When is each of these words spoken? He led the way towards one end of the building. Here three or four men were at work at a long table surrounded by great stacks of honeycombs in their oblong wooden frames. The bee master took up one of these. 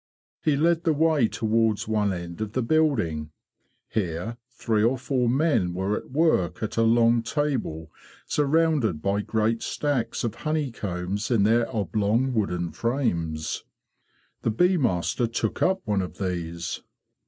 He 0.41 0.57
led 0.57 0.83
the 0.83 0.93
way 0.93 1.27
towards 1.27 1.87
one 1.87 2.11
end 2.11 2.41
of 2.41 2.53
the 2.53 2.63
building. 2.63 3.29
Here 3.87 4.37
three 4.49 4.81
or 4.83 4.97
four 4.97 5.29
men 5.29 5.75
were 5.75 5.95
at 5.95 6.09
work 6.09 6.63
at 6.63 6.75
a 6.75 6.81
long 6.81 7.21
table 7.21 7.91
surrounded 8.25 9.03
by 9.03 9.21
great 9.21 9.61
stacks 9.61 10.23
of 10.23 10.33
honeycombs 10.41 11.29
in 11.29 11.43
their 11.43 11.69
oblong 11.69 12.33
wooden 12.33 12.71
frames. 12.71 13.63
The 14.41 14.49
bee 14.49 14.75
master 14.77 15.27
took 15.27 15.61
up 15.61 15.81
one 15.85 16.01
of 16.01 16.17
these. 16.17 16.81